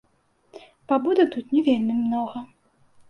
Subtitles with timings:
[0.91, 2.45] Пабуду тут не вельмі многа.